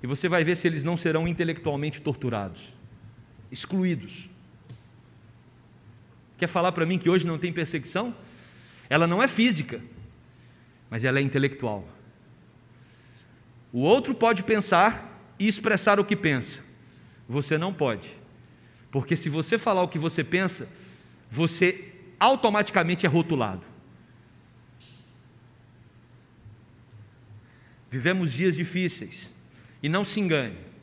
[0.02, 2.72] E você vai ver se eles não serão intelectualmente torturados
[3.54, 4.28] excluídos.
[6.36, 8.12] Quer falar para mim que hoje não tem perseguição?
[8.90, 9.80] Ela não é física,
[10.90, 11.88] mas ela é intelectual.
[13.72, 16.64] O outro pode pensar e expressar o que pensa.
[17.28, 18.16] Você não pode.
[18.90, 20.68] Porque se você falar o que você pensa,
[21.30, 23.64] você automaticamente é rotulado.
[27.88, 29.32] Vivemos dias difíceis.
[29.80, 30.73] E não se engane.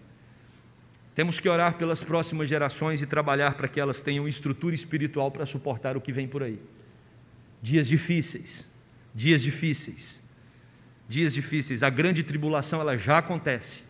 [1.13, 5.45] Temos que orar pelas próximas gerações e trabalhar para que elas tenham estrutura espiritual para
[5.45, 6.59] suportar o que vem por aí.
[7.61, 8.69] Dias difíceis,
[9.13, 10.21] dias difíceis,
[11.09, 11.83] dias difíceis.
[11.83, 13.83] A grande tribulação ela já acontece.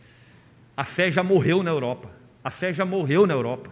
[0.75, 2.11] A fé já morreu na Europa.
[2.43, 3.71] A fé já morreu na Europa.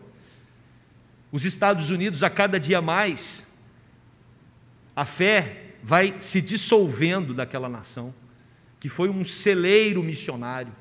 [1.32, 3.48] Os Estados Unidos, a cada dia mais,
[4.96, 8.14] a fé vai se dissolvendo daquela nação,
[8.80, 10.74] que foi um celeiro missionário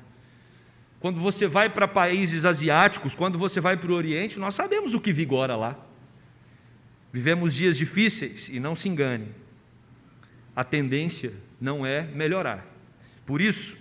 [0.99, 4.99] quando você vai para países asiáticos, quando você vai para o Oriente, nós sabemos o
[4.99, 5.77] que vigora lá.
[7.11, 9.29] Vivemos dias difíceis e não se engane,
[10.55, 12.65] a tendência não é melhorar.
[13.25, 13.77] Por isso,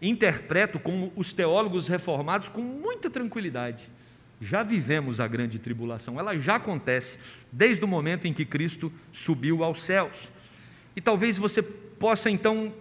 [0.00, 3.88] interpreto como os teólogos reformados com muita tranquilidade.
[4.40, 7.18] Já vivemos a grande tribulação, ela já acontece
[7.50, 10.30] desde o momento em que Cristo subiu aos céus.
[10.94, 12.72] E talvez você possa então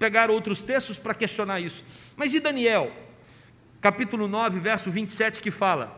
[0.00, 1.84] pegar outros textos para questionar isso.
[2.16, 2.90] Mas e Daniel?
[3.82, 5.94] Capítulo 9, verso 27, que fala: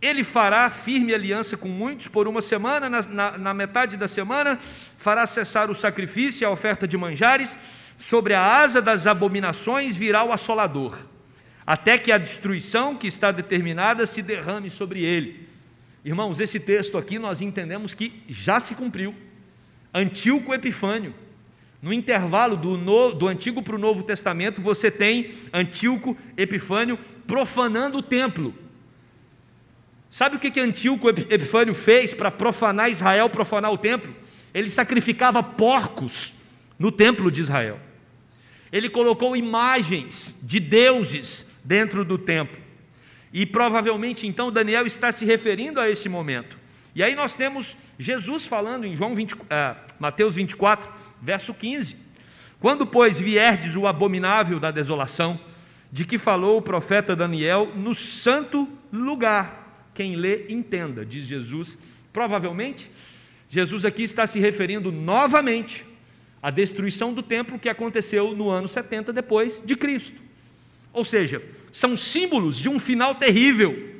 [0.00, 4.58] Ele fará firme aliança com muitos por uma semana, na, na, na metade da semana,
[4.96, 7.60] fará cessar o sacrifício e a oferta de manjares,
[7.98, 10.98] sobre a asa das abominações virá o assolador,
[11.66, 15.46] até que a destruição que está determinada se derrame sobre ele.
[16.02, 19.14] Irmãos, esse texto aqui nós entendemos que já se cumpriu.
[19.92, 21.14] Antíoco Epifânio
[21.82, 27.98] no intervalo do, no, do Antigo para o Novo Testamento, você tem Antíoco Epifânio profanando
[27.98, 28.54] o templo.
[30.10, 34.14] Sabe o que, que Antíoco Epifânio fez para profanar Israel, profanar o templo?
[34.52, 36.34] Ele sacrificava porcos
[36.78, 37.78] no templo de Israel.
[38.72, 42.58] Ele colocou imagens de deuses dentro do templo.
[43.32, 46.58] E provavelmente então Daniel está se referindo a esse momento.
[46.94, 49.38] E aí nós temos Jesus falando em João 20, uh,
[49.98, 50.90] Mateus 24,
[51.20, 51.96] verso 15:
[52.58, 55.38] Quando, pois, vierdes o abominável da desolação,
[55.92, 61.78] de que falou o profeta Daniel no santo lugar, quem lê, entenda, diz Jesus,
[62.12, 62.90] provavelmente
[63.50, 65.84] Jesus aqui está se referindo novamente
[66.40, 70.22] à destruição do templo que aconteceu no ano 70 depois de Cristo.
[70.92, 73.90] Ou seja, são símbolos de um final terrível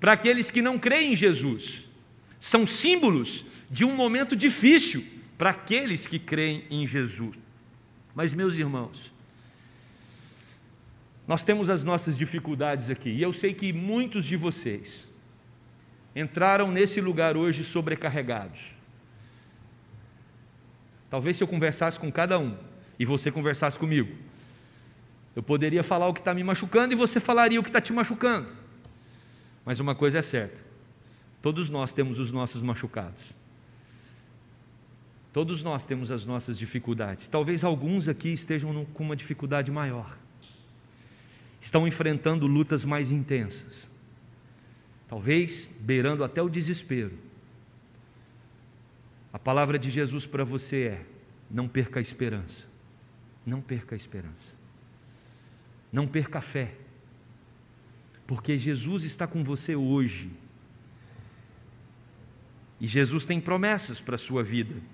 [0.00, 1.82] para aqueles que não creem em Jesus.
[2.40, 5.04] São símbolos de um momento difícil
[5.36, 7.36] para aqueles que creem em Jesus.
[8.14, 9.12] Mas, meus irmãos,
[11.26, 15.08] nós temos as nossas dificuldades aqui, e eu sei que muitos de vocês
[16.14, 18.74] entraram nesse lugar hoje sobrecarregados.
[21.10, 22.56] Talvez se eu conversasse com cada um
[22.98, 24.16] e você conversasse comigo,
[25.34, 27.92] eu poderia falar o que está me machucando e você falaria o que está te
[27.92, 28.48] machucando.
[29.64, 30.60] Mas uma coisa é certa:
[31.42, 33.43] todos nós temos os nossos machucados.
[35.34, 37.26] Todos nós temos as nossas dificuldades.
[37.26, 40.16] Talvez alguns aqui estejam com uma dificuldade maior.
[41.60, 43.90] Estão enfrentando lutas mais intensas.
[45.08, 47.18] Talvez beirando até o desespero.
[49.32, 51.06] A palavra de Jesus para você é:
[51.50, 52.68] não perca a esperança.
[53.44, 54.54] Não perca a esperança.
[55.90, 56.76] Não perca a fé.
[58.24, 60.30] Porque Jesus está com você hoje.
[62.80, 64.93] E Jesus tem promessas para a sua vida.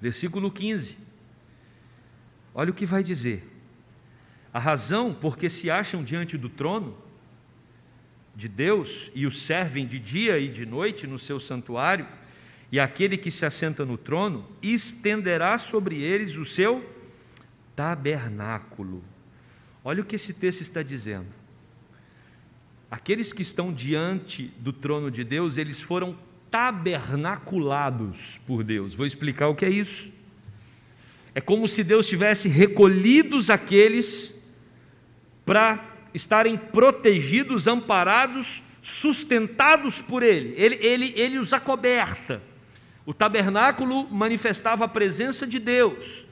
[0.00, 0.96] Versículo 15.
[2.54, 3.46] Olha o que vai dizer.
[4.52, 6.96] A razão porque se acham diante do trono
[8.34, 12.06] de Deus e o servem de dia e de noite no seu santuário,
[12.70, 16.84] e aquele que se assenta no trono estenderá sobre eles o seu
[17.74, 19.02] tabernáculo.
[19.84, 21.28] Olha o que esse texto está dizendo.
[22.90, 26.18] Aqueles que estão diante do trono de Deus, eles foram
[26.56, 28.94] tabernaculados por Deus.
[28.94, 30.10] Vou explicar o que é isso.
[31.34, 34.34] É como se Deus tivesse recolhidos aqueles
[35.44, 40.54] para estarem protegidos, amparados, sustentados por Ele.
[40.56, 41.12] Ele, ele.
[41.14, 42.40] ele os acoberta.
[43.04, 46.24] O tabernáculo manifestava a presença de Deus.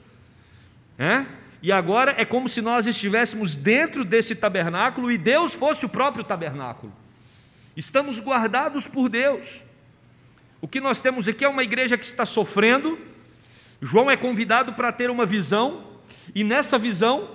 [0.97, 1.23] É?
[1.61, 6.23] E agora é como se nós estivéssemos dentro desse tabernáculo e Deus fosse o próprio
[6.23, 6.91] tabernáculo.
[7.77, 9.64] Estamos guardados por Deus.
[10.65, 12.97] O que nós temos aqui é uma igreja que está sofrendo.
[13.79, 15.85] João é convidado para ter uma visão,
[16.33, 17.29] e nessa visão,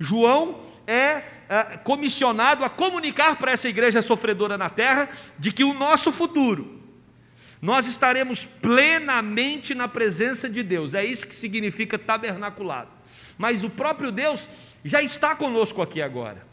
[0.00, 5.72] João é, é comissionado a comunicar para essa igreja sofredora na terra de que o
[5.72, 6.82] nosso futuro,
[7.60, 10.92] nós estaremos plenamente na presença de Deus.
[10.92, 12.90] É isso que significa tabernaculado
[13.38, 14.48] mas o próprio Deus
[14.84, 16.44] já está conosco aqui agora.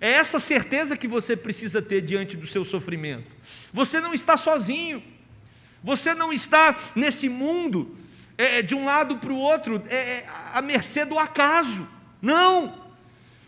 [0.00, 3.30] É essa certeza que você precisa ter diante do seu sofrimento.
[3.70, 5.02] Você não está sozinho,
[5.82, 7.96] você não está nesse mundo
[8.38, 11.88] é, é de um lado para o outro, é, é, à mercê do acaso.
[12.20, 12.80] Não!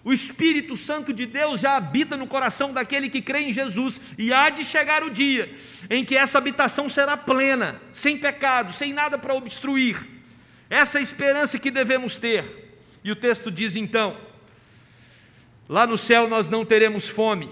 [0.05, 4.35] O Espírito Santo de Deus já habita no coração daquele que crê em Jesus, e
[4.35, 5.57] há de chegar o dia
[5.89, 9.97] em que essa habitação será plena, sem pecado, sem nada para obstruir.
[10.69, 12.77] Essa é a esperança que devemos ter.
[13.03, 14.19] E o texto diz então:
[15.67, 17.51] lá no céu nós não teremos fome,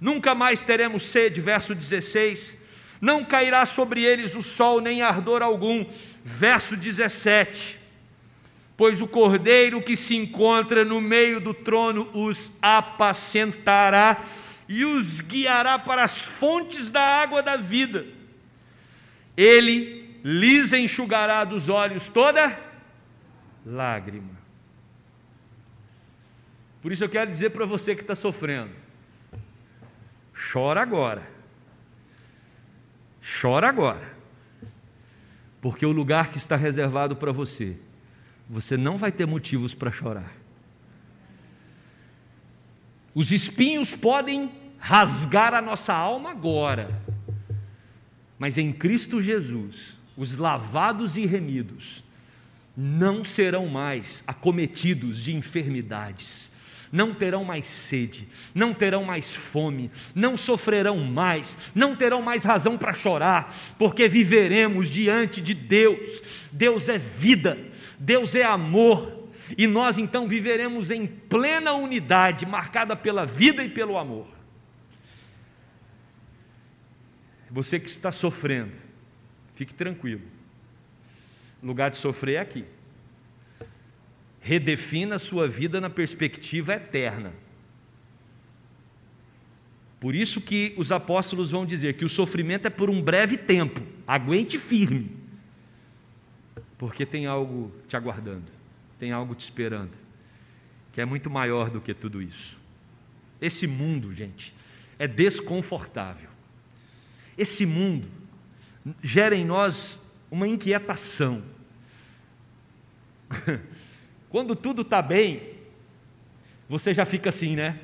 [0.00, 2.61] nunca mais teremos sede, verso 16.
[3.02, 5.84] Não cairá sobre eles o sol nem ardor algum,
[6.22, 7.76] verso 17.
[8.76, 14.24] Pois o cordeiro que se encontra no meio do trono os apacentará
[14.68, 18.06] e os guiará para as fontes da água da vida.
[19.36, 22.56] Ele lhes enxugará dos olhos toda
[23.66, 24.40] lágrima.
[26.80, 28.70] Por isso eu quero dizer para você que está sofrendo:
[30.52, 31.41] chora agora.
[33.22, 34.12] Chora agora.
[35.60, 37.78] Porque o lugar que está reservado para você,
[38.50, 40.32] você não vai ter motivos para chorar.
[43.14, 47.00] Os espinhos podem rasgar a nossa alma agora,
[48.38, 52.02] mas em Cristo Jesus, os lavados e remidos,
[52.76, 56.50] não serão mais acometidos de enfermidades,
[56.92, 62.78] não terão mais sede, não terão mais fome, não sofrerão mais, não terão mais razão
[62.78, 66.22] para chorar, porque viveremos diante de Deus.
[66.52, 67.58] Deus é vida,
[67.98, 73.96] Deus é amor, e nós então viveremos em plena unidade, marcada pela vida e pelo
[73.96, 74.28] amor.
[77.50, 78.82] Você que está sofrendo,
[79.54, 80.22] Fique tranquilo.
[81.62, 82.64] O lugar de sofrer é aqui.
[84.42, 87.32] Redefina a sua vida na perspectiva eterna.
[90.02, 93.80] Por isso que os apóstolos vão dizer que o sofrimento é por um breve tempo.
[94.04, 95.16] Aguente firme.
[96.76, 98.50] Porque tem algo te aguardando,
[98.98, 99.92] tem algo te esperando,
[100.92, 102.58] que é muito maior do que tudo isso.
[103.40, 104.52] Esse mundo, gente,
[104.98, 106.28] é desconfortável.
[107.38, 108.08] Esse mundo
[109.00, 109.96] gera em nós
[110.28, 111.44] uma inquietação.
[114.32, 115.42] Quando tudo está bem,
[116.66, 117.78] você já fica assim, né?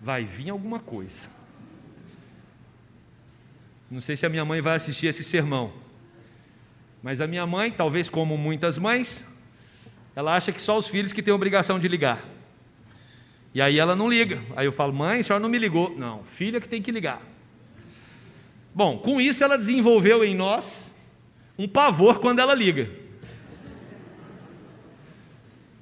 [0.00, 1.26] Vai vir alguma coisa.
[3.90, 5.72] Não sei se a minha mãe vai assistir esse sermão,
[7.02, 9.26] mas a minha mãe, talvez como muitas mães,
[10.14, 12.24] ela acha que só os filhos que têm obrigação de ligar.
[13.52, 14.40] E aí ela não liga.
[14.54, 15.92] Aí eu falo, mãe, a senhora não me ligou.
[15.98, 17.20] Não, filha que tem que ligar.
[18.72, 20.88] Bom, com isso ela desenvolveu em nós
[21.58, 23.02] um pavor quando ela liga.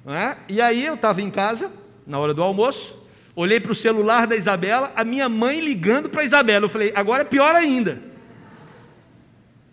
[0.05, 0.35] É?
[0.49, 1.71] E aí eu estava em casa,
[2.05, 6.21] na hora do almoço, olhei para o celular da Isabela, a minha mãe ligando para
[6.21, 6.65] a Isabela.
[6.65, 8.01] Eu falei, agora é pior ainda.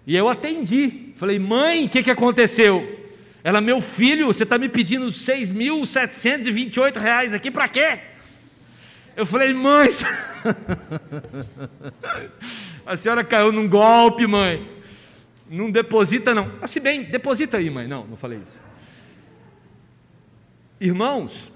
[0.06, 1.12] E eu atendi.
[1.16, 2.98] Falei, mãe, o que, que aconteceu?
[3.42, 8.00] Ela, meu filho, você está me pedindo 6.728 reais aqui para quê?
[9.16, 9.90] Eu falei, mãe,
[12.86, 14.68] a senhora caiu num golpe, mãe.
[15.48, 16.52] Não deposita, não.
[16.62, 17.88] Ah, se bem, deposita aí, mãe.
[17.88, 18.69] Não, não falei isso.
[20.80, 21.52] Irmãos,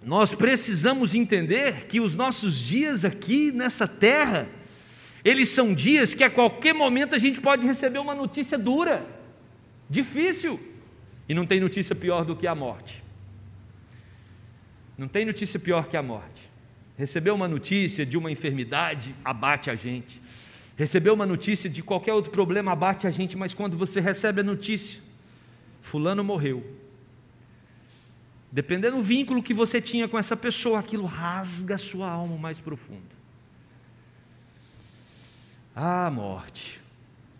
[0.00, 4.46] nós precisamos entender que os nossos dias aqui nessa terra,
[5.24, 9.04] eles são dias que a qualquer momento a gente pode receber uma notícia dura,
[9.90, 10.60] difícil.
[11.28, 13.02] E não tem notícia pior do que a morte.
[14.96, 16.48] Não tem notícia pior que a morte.
[16.96, 20.22] Receber uma notícia de uma enfermidade abate a gente.
[20.76, 24.44] Receber uma notícia de qualquer outro problema abate a gente, mas quando você recebe a
[24.44, 25.00] notícia,
[25.82, 26.83] fulano morreu.
[28.54, 33.16] Dependendo do vínculo que você tinha com essa pessoa, aquilo rasga sua alma mais profundo.
[35.74, 36.80] Ah, morte.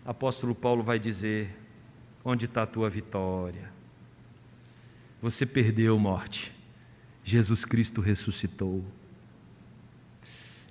[0.05, 1.57] Apóstolo Paulo vai dizer:
[2.21, 3.71] onde está a tua vitória?
[5.21, 6.53] Você perdeu morte.
[7.23, 8.83] Jesus Cristo ressuscitou.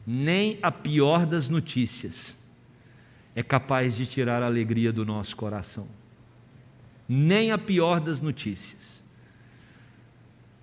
[0.07, 2.39] Nem a pior das notícias
[3.35, 5.89] é capaz de tirar a alegria do nosso coração.
[7.09, 9.04] Nem a pior das notícias.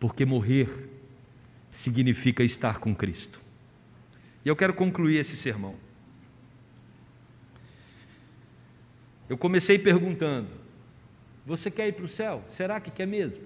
[0.02, 0.68] Porque morrer
[1.72, 3.40] significa estar com Cristo.
[4.44, 5.76] E eu quero concluir esse sermão.
[9.30, 10.50] Eu comecei perguntando:
[11.46, 12.44] Você quer ir para o céu?
[12.48, 13.44] Será que quer mesmo?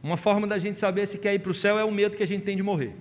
[0.00, 2.22] Uma forma da gente saber se quer ir para o céu é o medo que
[2.22, 2.94] a gente tem de morrer.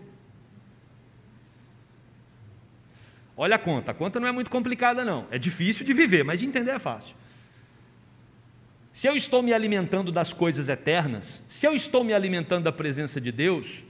[3.38, 5.28] Olha a conta, a conta não é muito complicada, não.
[5.30, 7.16] É difícil de viver, mas de entender é fácil.
[9.00, 13.22] Se eu estou me alimentando das coisas eternas, se eu estou me alimentando da presença
[13.22, 13.86] de Deus,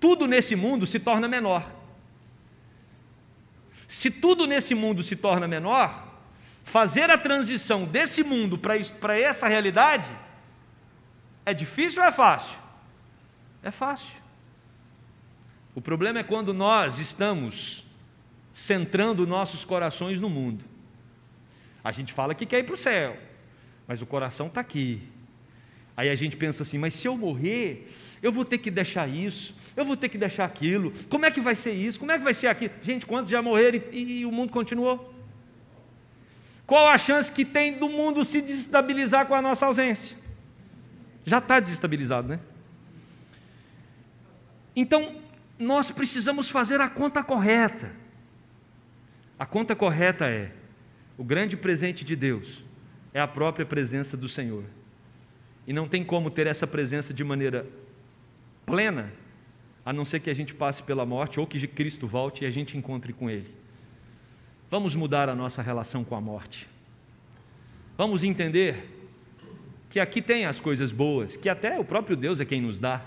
[0.00, 1.64] tudo nesse mundo se torna menor.
[3.86, 6.08] Se tudo nesse mundo se torna menor,
[6.64, 10.10] fazer a transição desse mundo para essa realidade
[11.46, 12.58] é difícil ou é fácil?
[13.62, 14.16] É fácil.
[15.72, 17.84] O problema é quando nós estamos
[18.52, 20.64] centrando nossos corações no mundo.
[21.84, 23.16] A gente fala que quer ir para o céu,
[23.86, 25.02] mas o coração está aqui.
[25.96, 29.54] Aí a gente pensa assim: mas se eu morrer, eu vou ter que deixar isso,
[29.76, 32.24] eu vou ter que deixar aquilo, como é que vai ser isso, como é que
[32.24, 32.72] vai ser aquilo?
[32.82, 35.12] Gente, quantos já morreram e, e o mundo continuou?
[36.66, 40.16] Qual a chance que tem do mundo se desestabilizar com a nossa ausência?
[41.24, 42.40] Já está desestabilizado, né?
[44.74, 45.16] Então,
[45.58, 47.92] nós precisamos fazer a conta correta.
[49.38, 50.52] A conta correta é:
[51.18, 52.64] o grande presente de Deus
[53.12, 54.64] é a própria presença do Senhor.
[55.66, 57.66] E não tem como ter essa presença de maneira
[58.66, 59.12] plena,
[59.84, 62.50] a não ser que a gente passe pela morte ou que Cristo volte e a
[62.50, 63.52] gente encontre com Ele.
[64.70, 66.68] Vamos mudar a nossa relação com a morte.
[67.96, 68.88] Vamos entender
[69.90, 73.04] que aqui tem as coisas boas, que até o próprio Deus é quem nos dá,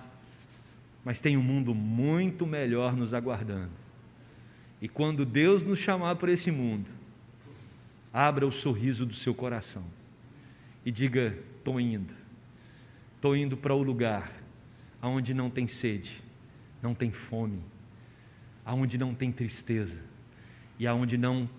[1.04, 3.72] mas tem um mundo muito melhor nos aguardando.
[4.80, 6.92] E quando Deus nos chamar para esse mundo,
[8.16, 9.86] abra o sorriso do seu coração
[10.86, 12.14] e diga: estou indo,
[13.16, 14.32] estou indo para o lugar
[15.02, 16.24] aonde não tem sede,
[16.82, 17.62] não tem fome,
[18.64, 20.02] aonde não tem tristeza
[20.80, 21.50] e aonde não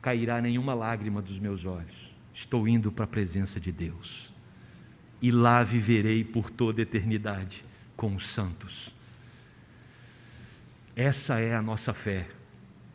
[0.00, 4.30] cairá nenhuma lágrima dos meus olhos Estou indo para a presença de Deus.
[5.22, 7.64] E lá viverei por toda a eternidade
[7.96, 8.94] com os santos.
[10.94, 12.28] Essa é a nossa fé.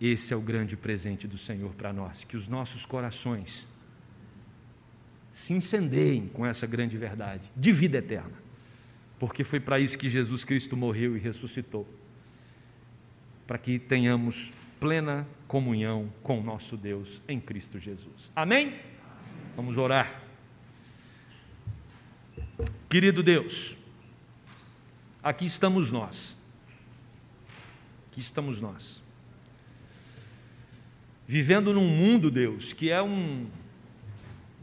[0.01, 2.23] Esse é o grande presente do Senhor para nós.
[2.23, 3.67] Que os nossos corações
[5.31, 8.41] se incendeiem com essa grande verdade de vida eterna.
[9.19, 11.87] Porque foi para isso que Jesus Cristo morreu e ressuscitou
[13.45, 18.31] para que tenhamos plena comunhão com o nosso Deus em Cristo Jesus.
[18.35, 18.79] Amém?
[19.55, 20.23] Vamos orar.
[22.89, 23.77] Querido Deus,
[25.21, 26.35] aqui estamos nós.
[28.07, 29.00] Aqui estamos nós.
[31.31, 33.45] Vivendo num mundo, Deus, que é um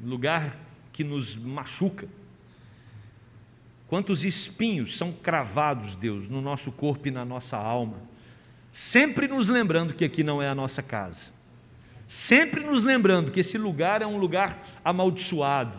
[0.04, 0.54] lugar
[0.92, 2.06] que nos machuca.
[3.86, 7.96] Quantos espinhos são cravados, Deus, no nosso corpo e na nossa alma,
[8.70, 11.32] sempre nos lembrando que aqui não é a nossa casa,
[12.06, 15.78] sempre nos lembrando que esse lugar é um lugar amaldiçoado,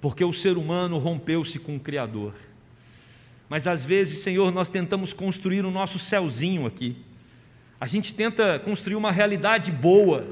[0.00, 2.32] porque o ser humano rompeu-se com o Criador.
[3.46, 6.96] Mas às vezes, Senhor, nós tentamos construir o nosso céuzinho aqui,
[7.80, 10.26] a gente tenta construir uma realidade boa,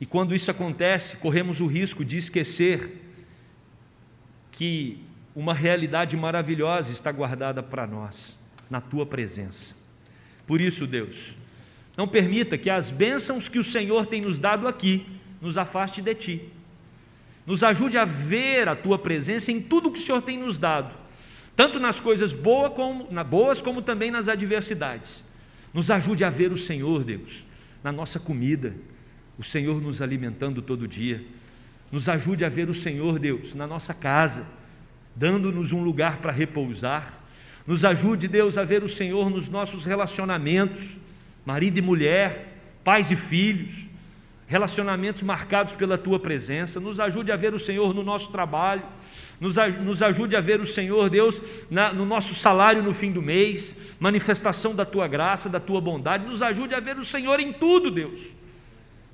[0.00, 2.98] e quando isso acontece, corremos o risco de esquecer
[4.50, 4.98] que
[5.34, 8.36] uma realidade maravilhosa está guardada para nós,
[8.68, 9.74] na tua presença.
[10.46, 11.34] Por isso, Deus,
[11.96, 15.06] não permita que as bênçãos que o Senhor tem nos dado aqui
[15.40, 16.48] nos afaste de ti.
[17.46, 20.94] Nos ajude a ver a tua presença em tudo que o Senhor tem nos dado,
[21.60, 25.24] tanto nas coisas boas como, na boas como também nas adversidades.
[25.74, 27.44] Nos ajude a ver o Senhor, Deus,
[27.82, 28.74] na nossa comida,
[29.38, 31.24] o Senhor nos alimentando todo dia
[31.90, 34.46] nos ajude a ver o Senhor, Deus, na nossa casa,
[35.14, 37.18] dando-nos um lugar para repousar.
[37.66, 40.98] Nos ajude, Deus, a ver o Senhor nos nossos relacionamentos,
[41.44, 43.88] marido e mulher, pais e filhos,
[44.46, 46.78] relacionamentos marcados pela tua presença.
[46.78, 48.82] Nos ajude a ver o Senhor no nosso trabalho.
[49.40, 53.22] Nos, nos ajude a ver o Senhor, Deus, na, no nosso salário no fim do
[53.22, 56.26] mês, manifestação da tua graça, da tua bondade.
[56.26, 58.20] Nos ajude a ver o Senhor em tudo, Deus,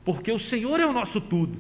[0.05, 1.57] porque o Senhor é o nosso tudo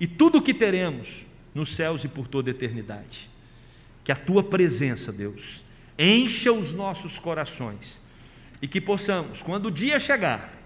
[0.00, 1.24] e tudo o que teremos
[1.54, 3.30] nos céus e por toda eternidade.
[4.02, 5.64] Que a tua presença, Deus,
[5.96, 8.02] encha os nossos corações
[8.60, 10.60] e que possamos, quando o dia chegar,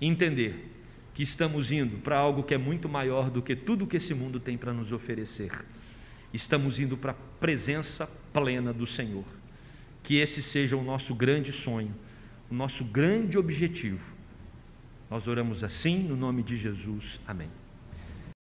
[0.00, 0.70] entender
[1.14, 4.38] que estamos indo para algo que é muito maior do que tudo que esse mundo
[4.38, 5.50] tem para nos oferecer.
[6.38, 9.24] Estamos indo para a presença plena do Senhor.
[10.04, 11.92] Que esse seja o nosso grande sonho,
[12.48, 14.04] o nosso grande objetivo.
[15.10, 17.20] Nós oramos assim no nome de Jesus.
[17.26, 17.50] Amém.